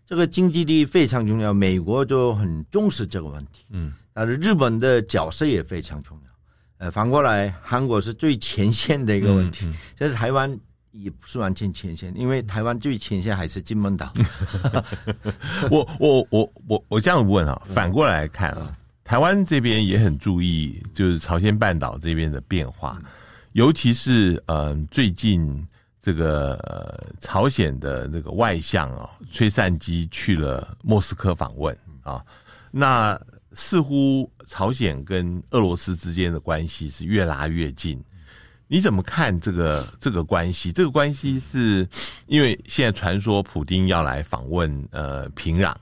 [0.07, 3.65] 这个经济利益非常重要，美国就很重视这个问题。
[3.71, 6.31] 嗯，但是日本的角色也非常重要。
[6.77, 9.65] 呃，反过来，韩国是最前线的一个问题。
[9.65, 10.59] 这、嗯但、是台湾
[10.93, 14.13] 也不是完全前线，因为台湾最前线还是金门岛。
[15.71, 23.07] 我我我我我这样问啊，反过来看啊，嗯、台湾这边也很注意，就是朝鲜半岛这边的变化，嗯、
[23.53, 25.67] 尤其是呃最近。
[26.05, 32.23] 这个呃，朝鲜的那个外相啊，崔善姬去了莫斯科访问啊，
[32.71, 33.19] 那
[33.55, 37.99] 似乎朝鲜跟俄罗斯之间的关系是越拉越近。
[38.67, 40.71] 你怎么看这个这个关系？
[40.71, 41.89] 这个关系是
[42.27, 45.75] 因为现在传说普丁要来访问呃平壤，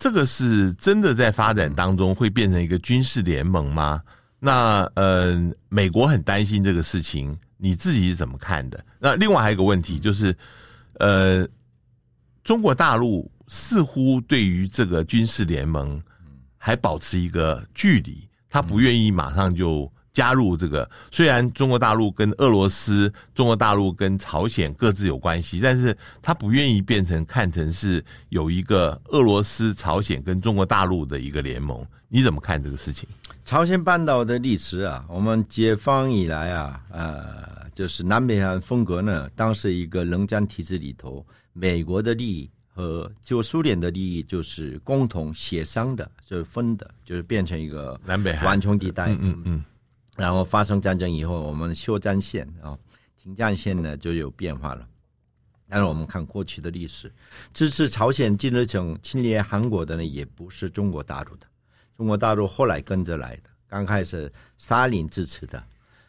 [0.00, 4.02] 这个是真的在发展当中会变成一个军事联盟吗？
[4.40, 7.38] 那呃，美国很担心这个事情。
[7.56, 8.84] 你自己是怎么看的？
[8.98, 10.36] 那另外还有一个问题就是，
[10.94, 11.46] 呃，
[12.42, 16.02] 中国大陆似乎对于这个军事联盟
[16.56, 20.88] 还保持一个距离，他不愿意马上就加入这个。
[21.10, 31.84] 虽然中国大陆跟俄罗斯、中国大陆跟朝鲜各自有关系，但是他不愿意变成看成是有一个俄罗斯、朝鲜跟中国大陆的一个联盟。
[32.08, 33.08] 你怎么看这个事情？
[33.44, 49.08] 朝鲜半岛的历史啊，我们解放以来啊，呃，就是南北韩风格呢，当时一个冷战体制里头，美国的利益和旧苏联的利益就是共同协商的，就是分的，就是变成一个南北缓冲地带。
[49.08, 49.64] 嗯嗯，嗯。
[50.16, 52.78] 然后发生战争以后，我们休战线啊，
[53.22, 54.88] 停战线呢就有变化了。
[55.68, 57.12] 但是我们看过去的历史，
[57.52, 61.46] 支持朝鲜金日成侵略韩国的呢，也不是中国大陆的。
[61.96, 65.62] 中国大陆后来跟着来的，刚开始沙林支持的，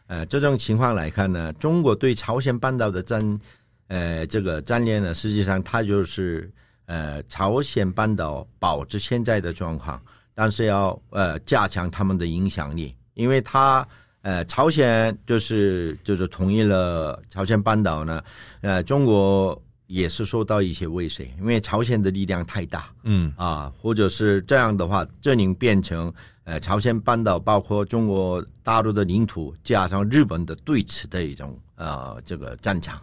[0.06, 3.40] 呃，这种情况来看呢，中国对朝鲜半岛的战，
[3.88, 6.50] 呃，这个战略呢，实际上它就是
[6.86, 10.00] 呃，朝鲜半岛保持现在的状况，
[10.34, 13.86] 但是要呃加强他们的影响力，因为它
[14.22, 18.22] 呃，朝鲜就是就是统一了朝鲜半岛呢，
[18.60, 26.12] 呃，中国也是受到一些威胁，因为朝鲜的力量太大，嗯啊，或者是这样的话，这能变成
[26.44, 33.00] 呃朝鲜半岛包括中国大陆的领土加上日本的对峙的一种呃这个战场，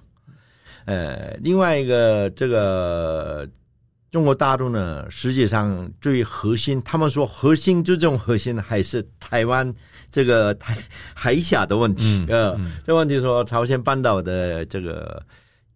[0.86, 3.48] 呃，另外一个这个。
[4.12, 9.74] 中国大陆呢，实际上最核心，他们说核心最重核心还是台湾
[10.12, 10.78] 这个台
[11.16, 12.24] 海峡的问题。
[12.30, 15.20] 呃、这问题说朝鲜半岛的这个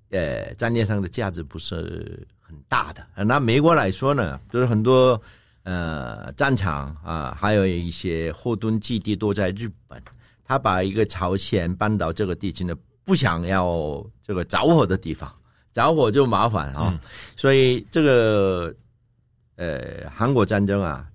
[0.10, 3.06] 呃战略上的价值不是很大的。
[3.24, 5.22] 那美国来说呢，就是很多
[5.64, 10.02] 呃战场啊，还有一些后盾基地都在日本。
[10.44, 15.30] 他把一个朝鲜半岛这个地区呢，不想要这个着火的地方。
[15.74, 17.00] 着火就麻烦啊，嗯、
[17.36, 18.74] 所以这个
[19.58, 21.06] 呃，韩国战争啊，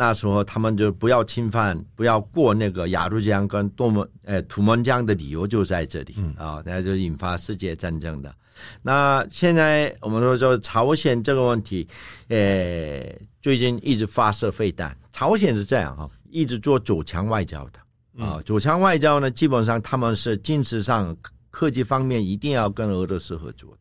[0.00, 8.32] 那时候他们就不要侵犯，不要过那个雅鲁江跟多门呃土门江的理由就在这里、嗯、啊，那就引发世界战争的。
[8.80, 11.88] 那现在我们说说朝鲜这个问题，
[12.28, 21.16] 呃，最近一直发射飞弹，朝鲜是这样啊，一直做走强外交的啊，走强外交呢，基本上他们是军事上
[21.50, 23.78] 科技方面一定要跟俄罗斯合作的。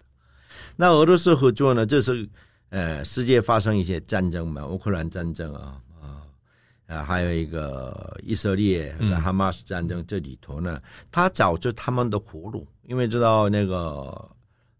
[0.75, 1.85] 那俄罗斯合作呢？
[1.85, 2.27] 这是
[2.69, 5.86] 呃，世界发生一些战争嘛，乌克兰战争啊啊，
[6.87, 14.29] 呃，还有一个以色列和哈马斯战争，这里头呢，他找着他们的活路，因为知道那个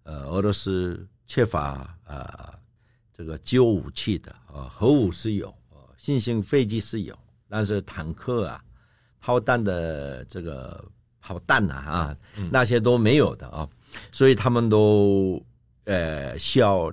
[0.04, 2.54] 呃，俄罗斯缺乏呃
[3.14, 5.54] 这个旧武器的啊，核武是有，
[5.98, 7.18] 新型飞机是有，
[7.48, 8.64] 但是坦克啊、
[9.20, 10.84] 炮弹的这个
[11.22, 12.18] 炮弹啊啊，
[12.52, 13.70] 那些都没有的啊，
[14.12, 15.42] 所以他们都。
[15.90, 16.92] 呃，需要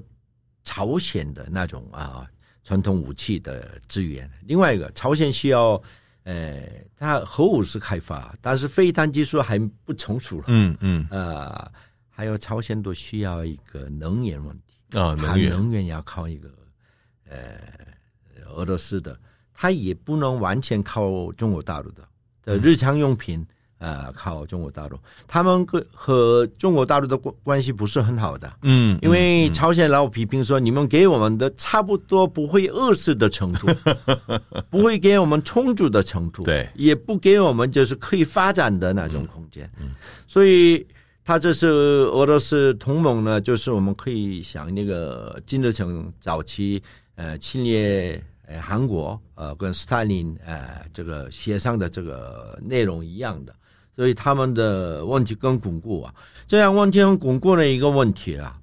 [0.63, 2.31] 朝鲜的那种啊
[2.65, 4.29] 传统武器的资源。
[4.47, 5.81] 另外一个，朝鲜需要
[6.25, 10.45] 呃，它核武是开发，但是飞弹技术还不成熟了。
[10.49, 11.07] 嗯嗯。
[11.11, 11.71] 呃，
[12.09, 16.51] 还有朝鲜都需要一个能源问题啊，能源能源要靠一个
[17.29, 17.61] 呃
[18.55, 19.19] 俄罗斯的，
[19.53, 22.09] 它也不能完全靠中国大陆的
[22.43, 23.47] 的日常用品。
[23.85, 33.67] 嗯呃，靠中国大陆，他们跟和中国大陆的关关系不是很好的，嗯，因为朝鲜老批评说，你们给我们的差不多不会饿死的程度，
[34.71, 39.91] 不会给我们充足的程度，对，也不给我们就是可以发展的那种空间，嗯，
[40.27, 40.87] 所以
[41.23, 46.83] 他这是俄罗斯同盟呢，就是我们可以想那个金日成早期
[47.17, 48.23] 呃侵略。
[48.47, 53.55] 呃，韩国呃跟斯大林呃这个协商的这个内容一样的，
[53.97, 56.15] 所以他们的问题更巩固啊。
[56.47, 58.59] 这样问题很巩固的一个问题啊，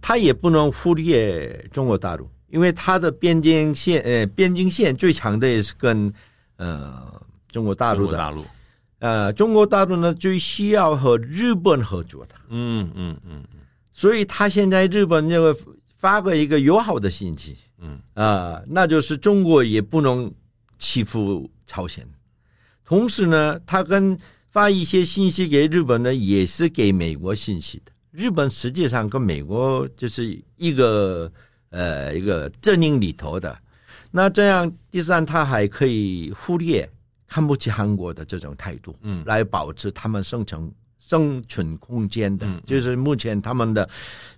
[0.00, 6.12] 他也不能忽略中国大陆，因为他的边境线呃边境线最长的也是跟
[6.56, 7.20] 呃
[7.50, 8.16] 中国大陆的。
[8.16, 8.44] 大陆
[8.98, 12.34] 呃，中国大陆呢最需要和日本合作的。
[12.48, 13.60] 嗯嗯嗯嗯，
[13.92, 15.60] 所以他现在日本就会
[15.98, 17.58] 发个一个友好的信息。
[17.78, 20.32] 嗯啊，那就是中国也不能
[20.78, 22.08] 欺负朝鲜，
[22.86, 24.18] 同时呢，他跟
[24.56, 27.92] 发一些信息给日本呢，也是给美国信息的。
[28.10, 31.30] 日本实际上跟美国就是一个
[31.68, 33.54] 呃一个阵营里头的。
[34.10, 36.90] 那这样，第三，他还可以忽略
[37.28, 43.86] 看不起韩国的这种态度，嗯，来保持他们生存生存空间的，就是目前他们的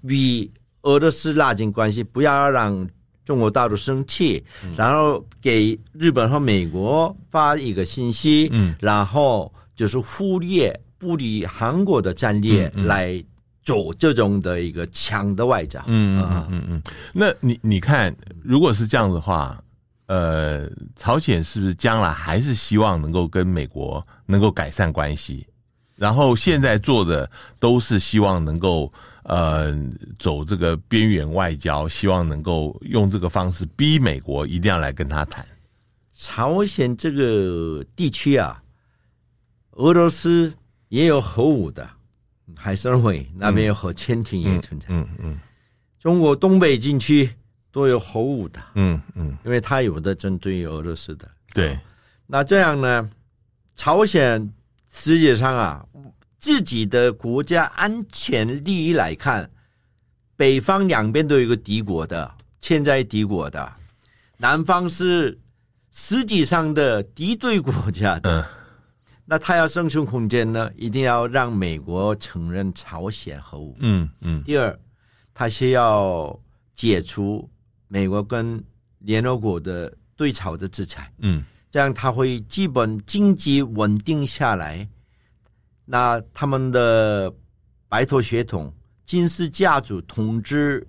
[0.02, 0.50] 与
[0.82, 2.90] 俄罗斯拉近关系，不要让。
[3.24, 4.42] 中国大陆生气，
[4.74, 13.24] 然后给日本和美国发一个信息，嗯，然后就是忽略不理韩国的战略来
[13.62, 16.82] 走这种的一个强的外交，嗯嗯嗯嗯。
[17.14, 18.12] 那你你看，
[18.42, 19.62] 如果是这样的话，
[20.06, 25.46] 呃，朝鲜是不是将来还是希望能够跟美国能够改善关系？
[25.94, 28.92] 然后现在做的都是希望能够。
[29.24, 29.78] 呃，
[30.18, 35.44] 走这个边缘外交，希望能够用这个方式逼美国一定要来跟他谈。
[36.14, 38.58] 朝鲜这个地区啊，
[39.78, 40.52] 俄罗斯
[40.88, 41.88] 也有核武的，
[42.54, 44.86] 海参崴那边有核潜艇也存在。
[44.90, 45.40] 嗯嗯，嗯，嗯，
[45.98, 47.28] 中国东北禁区
[47.72, 48.60] 都有核武的。
[48.74, 51.28] 嗯嗯，因为它有的针对俄罗斯的。
[51.54, 51.78] 对，
[52.26, 53.10] 那这样呢，
[53.76, 54.52] 朝鲜
[54.92, 55.84] 实际上啊。
[56.40, 59.50] 自己的国家安全利益来看，
[60.36, 63.72] 北方两边都有一个敌国的潜在敌国的，
[64.36, 65.36] 南方是
[65.90, 68.46] 实际上的敌对国家的。
[69.30, 73.76] 那他要生存空间呢，一定要让美国承认朝鲜核武。
[73.80, 74.42] 嗯嗯。
[74.42, 74.74] 第二，
[75.34, 76.34] 他需要
[76.74, 77.46] 解除
[77.88, 78.64] 美国跟
[79.00, 81.12] 联合国的对朝的制裁。
[81.18, 81.44] 嗯。
[81.70, 84.88] 这样他会基本经济稳定下来。
[85.84, 87.30] 那他们的
[87.86, 88.72] 白头血统、
[89.04, 90.86] 金氏家族统治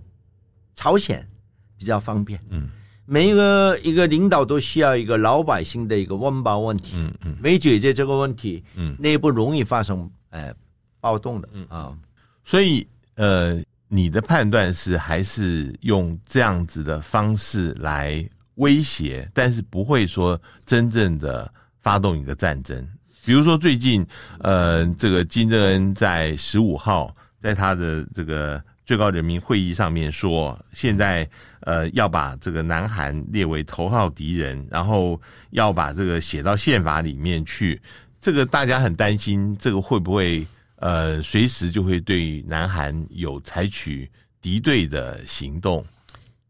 [0.75, 1.29] 朝鲜
[1.75, 2.41] 比较方便。
[2.49, 2.69] 嗯，
[3.09, 6.93] 每一个一个领导都需要一个老百姓的一个温饱问题。
[6.95, 10.53] 嗯嗯，没解决这个问题，嗯，内部容易发生呃
[10.99, 11.49] 暴动的。
[11.53, 11.97] 嗯啊，
[12.43, 13.61] 所以呃。
[13.91, 18.23] 你的判断是还是用这样子的方式来
[18.57, 21.51] 威胁，但是不会说真正的
[21.81, 22.87] 发动一个战争。
[23.25, 24.05] 比如说最近，
[24.41, 31.29] 呃，这个金正恩在十五号在他的这个最高人民会议上面说，现在
[31.59, 35.21] 呃要把这个南韩列为头号敌人，然后
[35.51, 37.79] 要把这个写到宪法里面去。
[38.19, 40.43] 这个大家很担心，这个会不会？
[40.77, 44.09] 呃，随时就会对南韩有采取
[44.41, 45.85] 敌对的行动。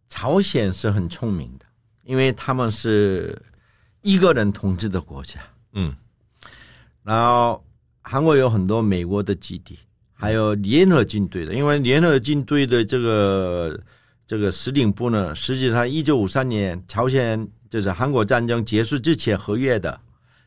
[0.08, 1.66] 朝鲜是很聪明的，
[2.06, 3.38] 因为他们是
[4.02, 5.42] 一个人统治的国家。
[5.74, 5.94] 嗯，
[7.04, 7.62] 然后
[8.02, 9.78] 韩国有很多美国的基地，
[10.20, 13.80] 还有联合军队的，因为联合军队的这个
[14.28, 20.00] 这个司令部呢，实际上一九五三年朝鲜就是韩国战争结束之前合约的。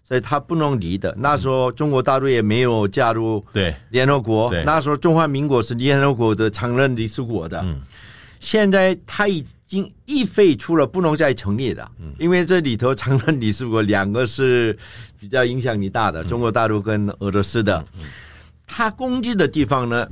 [0.05, 1.15] 所以他不能离的。
[1.17, 7.61] 那时候中国大陆也没有加入对联合国，那时候中华民国是联合国的常任理事国的。
[7.65, 7.81] 嗯，
[8.41, 11.91] 现在他已经一废除了，不能再成立了。
[11.99, 14.77] 嗯，因为这里头常任理事国两个是
[15.19, 17.83] 比较影响力大的，中国大陆跟俄罗斯的。
[17.97, 18.05] 嗯，
[18.75, 20.09] 他攻击的地方呢，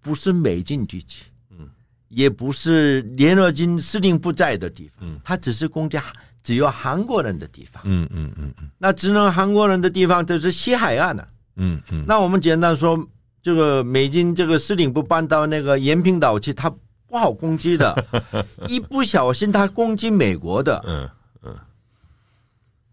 [0.00, 1.68] 不是美军地区，嗯，
[2.08, 5.98] 也不是联合军司令部在的地方，嗯，他只是攻击。
[6.42, 12.02] 只有韩国人的地方，嗯嗯嗯嗯，那只能韩国人的地方就是西海岸了，嗯嗯。
[12.08, 12.98] 那我们简单说，
[13.42, 16.72] 这个美军这个司令部搬到那个延平岛去，他
[17.06, 17.94] 不好攻击的，
[18.68, 21.10] 一不小心他攻击美国的，嗯
[21.42, 21.54] 嗯。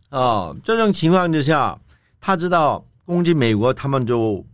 [0.10, 1.80] 哦，这种情况之下，
[2.20, 4.46] 他知道攻击美国，他们就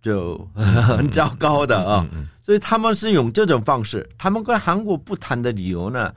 [0.00, 2.08] 就很糟糕的啊，
[2.42, 6.14] 所以他们是用这种方式，他们跟韩国不谈的理由呢？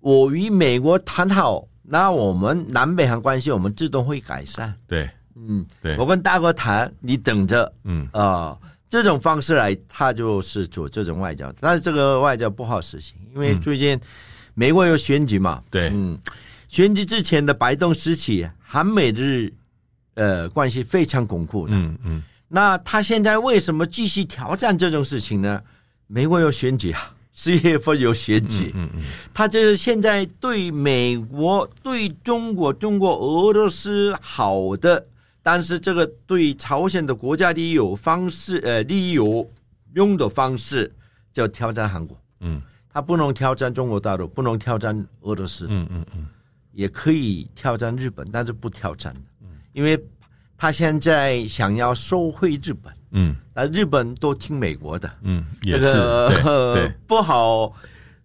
[0.00, 4.72] 我与美国谈好，那我们南北韩关系我们自动会改善。
[4.86, 5.96] 对，嗯，对。
[5.98, 7.72] 我跟大哥谈，你等着。
[7.82, 8.58] 嗯啊、呃，
[8.88, 14.00] 这种方式来，他就是做这种外交，但是这个外交不好实行，因为最近
[14.54, 15.60] 美国有选举嘛。
[15.70, 16.16] 对，嗯，
[16.68, 19.52] 选举之前的白洞时期，韩美日
[20.14, 21.74] 呃关系非常巩固的。
[21.74, 22.22] 嗯嗯。
[22.48, 25.62] 那他现在为什么继续挑战这种事情呢？
[26.06, 27.12] 美国有选举啊。
[27.38, 29.02] 十一月份有选举，嗯嗯，
[29.34, 35.06] 他就是现在对美国、对中国、中国、俄罗斯好的，
[35.42, 39.46] 但是这个对朝鲜的国家利益有方式，呃，利益有
[39.92, 40.90] 用的方式，
[41.30, 46.26] 叫挑战韩国，嗯，他不能挑战中国大陆，不能挑战俄罗斯，嗯嗯嗯，
[46.72, 50.02] 也可以挑战日本，但是不挑战，嗯，因为
[50.56, 52.92] 他现在想要收回日本。
[53.12, 56.28] 嗯，那日本都听美国的，嗯，也是这个
[56.74, 56.92] 对， 对。
[57.06, 57.72] 不好，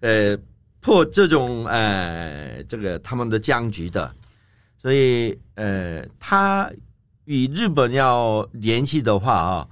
[0.02, 0.38] 呃，
[0.82, 4.12] 破这种呃这个他们的僵局的，
[4.82, 6.70] 所以呃，他
[7.26, 9.68] 与日本要联系的话啊，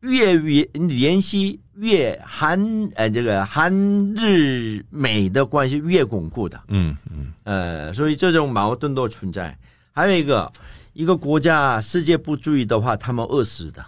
[0.00, 2.58] 越越联系越韩
[2.96, 3.72] 呃这个韩
[4.16, 9.56] 日美的关系越巩固的，嗯嗯，呃，所以这种矛盾都存在，
[9.92, 10.50] 还有一个。
[10.98, 13.86] 一个国家世界不注意的话，他们饿死的，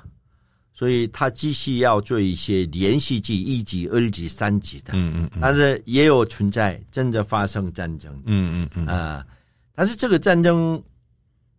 [0.72, 4.92] 所以他继续要做一些连续剧，一级、二级、三级的。
[4.92, 8.14] 嗯嗯，但是也有存在真的发生战争。
[8.26, 9.26] 嗯嗯嗯啊，
[9.74, 10.80] 但是这个战争，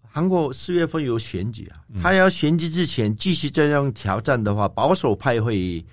[0.10, 5.86] 韩国四月份有选举啊，他要选举之前继续这样挑战的话，保守派会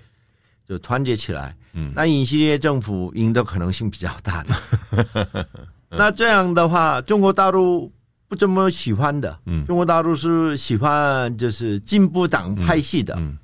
[0.65, 1.53] 就团结起来。
[1.73, 5.45] 嗯，那尹锡悦政府赢的可能性比较大的。
[5.91, 7.91] 那这样的话，中国大陆。
[8.29, 13.35] 不怎么喜欢的，嗯，中国大陆是喜欢就是进步党派系的，嗯，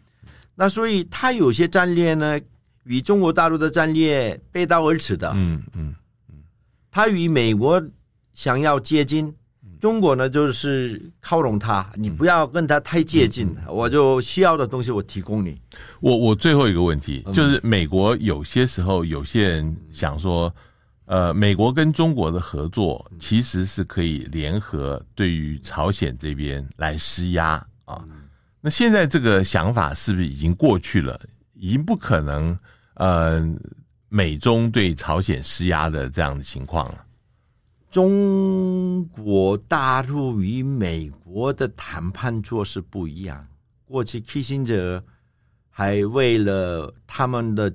[0.54, 2.40] 那所以他有些战略呢，
[2.84, 5.96] 与中国大陆的战略背道而驰的，嗯嗯
[6.30, 6.36] 嗯，
[6.92, 7.84] 他与美国
[8.36, 9.34] 想要接近，
[9.80, 15.60] 中国呢就是靠拢他，你不要跟他太接近，我就需要的东西我提供你。
[16.00, 20.54] 我我最后一个问题就是，美国有些时候有些人想说。
[21.06, 28.04] 呃，美国跟中国的合作其实是可以联合对于朝鲜这边来施压啊。
[28.60, 31.20] 那现在这个想法是不是已经过去了？
[31.54, 32.58] 已经不可能
[32.96, 33.48] 呃，
[34.10, 37.06] 美中对朝鲜施压的这样的情况了。
[37.92, 43.48] 中国大陆与美国的谈判做事不一样。
[43.86, 45.02] 过去基辛格
[45.70, 47.72] 还为了他们的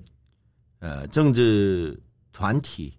[0.80, 1.96] 呃政治
[2.32, 2.92] 团体。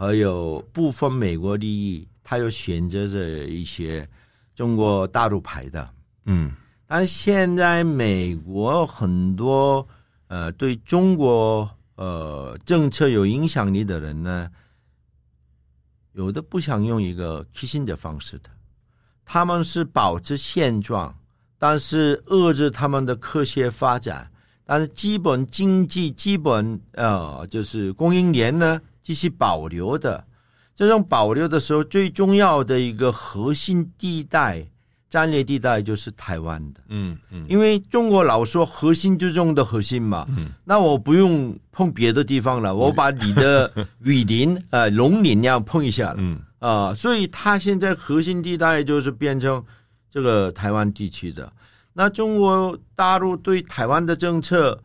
[0.00, 4.08] 还有部分美国利益，他又选择着一些
[4.54, 5.90] 中国大陆牌的，
[6.24, 6.50] 嗯，
[6.86, 9.86] 但现在美国很多
[10.28, 14.50] 呃对中国呃政策有影响力的人呢，
[16.12, 18.48] 有的不想用一个 Kissinger 方式的，
[19.26, 21.14] 他们是保持现状，
[21.58, 24.32] 但是遏制他们的科学发展，
[24.64, 28.80] 但是基本经济基本呃就是供应链呢
[29.10, 30.24] 继续保留的。
[30.72, 34.64] 这种保留的时候，最重要的一个核心地带、
[35.08, 36.80] 战略地带就是台湾的。
[36.90, 43.68] 嗯嗯，因为中国老说核心之中的核心嘛，嗯，那我不用碰别的地方了，我把你的
[44.04, 49.62] 雨林、 呃龙林要碰一下，嗯啊、呃，所以它现在核心地带就是变成
[50.08, 51.52] 这个台湾地区的。
[51.94, 54.80] 那中国大陆对台湾的政策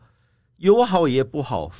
[0.56, 1.70] 友好也不好，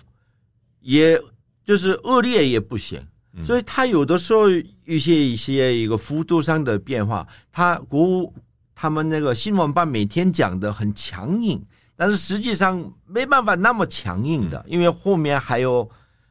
[0.81, 1.21] 也
[1.67, 2.99] 就是恶劣也不行。
[3.45, 4.49] 所以他有的时候
[4.87, 8.33] 一些一些一个幅度上的变化，他国务
[8.75, 11.63] 他们那个新闻办每天讲的很强硬，
[11.97, 15.87] 但是实际上没办法那么强硬的，因为后面还有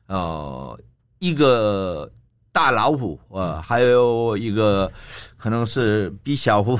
[0.07, 0.75] 呃
[1.19, 2.11] 一个
[2.51, 4.91] 大老虎，呃，还有一个
[5.37, 6.75] 可能是比小虎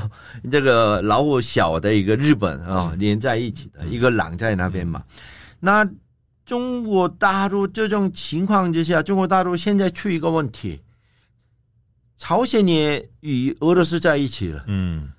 [0.50, 5.04] 这个老虎小的一个日本啊连在一起的一个狼在那边嘛，
[5.60, 5.88] 那。
[6.46, 10.80] 中国大陆这种情况之下，中国大陆现在出一个问题，
[12.16, 15.10] 朝鲜也与俄罗斯在一起了，嗯，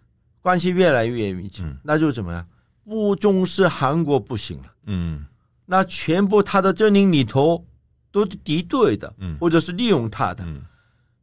[0.42, 2.48] 关系越来越密切，那就怎么样？
[2.86, 5.26] 不重视韩国不行了，嗯，
[5.66, 7.66] 那全部他的阵营里头
[8.10, 10.62] 都是敌对的，嗯，或者是利用他的，嗯，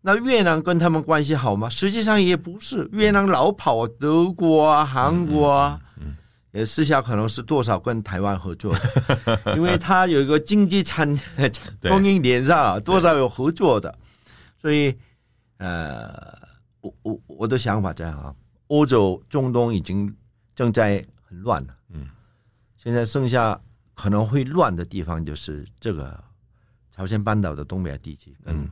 [0.02, 1.66] 那越南跟他们关系好吗？
[1.70, 5.80] 实际上也不是，越南老跑德国啊、韩国啊。
[6.54, 8.72] 也私下可能是多少跟台湾合作，
[9.56, 11.12] 因为它有一个经济产
[11.82, 13.92] 供应链上多少有合作的，
[14.62, 14.96] 所以
[15.58, 16.16] 呃，
[16.80, 18.32] 我我我的想法这样啊，
[18.68, 20.14] 欧洲中东已经
[20.54, 22.06] 正在很乱了，嗯，
[22.76, 23.60] 现在剩下
[23.94, 26.22] 可能会乱的地方就是这个
[26.94, 28.64] 朝鲜半岛的东北地区跟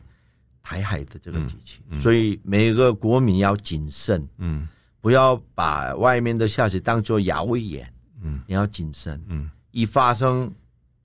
[0.62, 4.68] 台海的这个地区，所以每个国民要谨慎，嗯。
[5.03, 7.92] 不要把外面的消息当做谣言，
[8.22, 10.50] 嗯，你要谨慎，嗯，一发生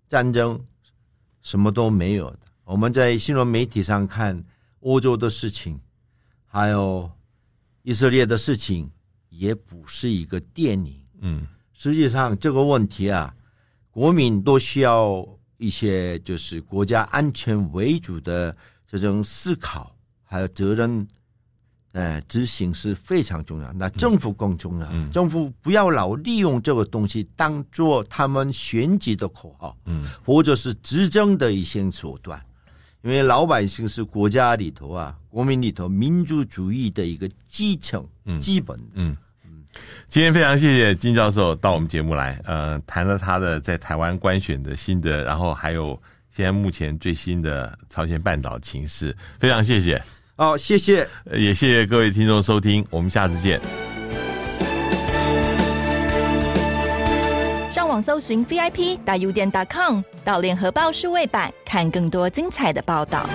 [0.07, 0.63] 战争，
[1.41, 2.39] 什么都没有的。
[2.63, 4.41] 我们在新闻媒体上看
[4.81, 5.79] 欧洲的事情，
[6.45, 7.09] 还有
[7.81, 8.87] 以色列的事情，
[9.29, 13.35] 也不是一个电影，嗯，实际上这个问题啊，
[13.89, 15.27] 国民都需要
[15.57, 21.07] 一些就是国家安全为主的这种思考，还有责任。
[21.93, 24.87] 呃，执行是非常重要，那政府更重要。
[24.91, 32.39] 嗯、政府不要老利用这个东西当做他们选举的口号，嗯，或者是执政的一些手段，
[33.01, 39.63] 因为老百姓是国家里头啊，国民里头民族主义的一个基层，嗯，基本的，嗯嗯。
[40.07, 49.99] 今天非常谢谢金教授到我们节目来，呃，谈了他的在台湾官选的心得，然后还有现在目前最新的朝鲜半岛情势，非常谢谢。
[50.39, 53.59] 好，谢谢，也谢谢各位听众收听，我们下次见。
[57.73, 63.27] 上网搜寻 VIP 大 U 店 .com，到联合报数位版看更多精彩的报道。